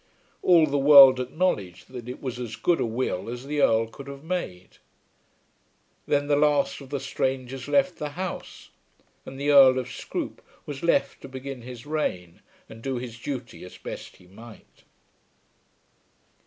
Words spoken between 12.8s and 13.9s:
do his duty as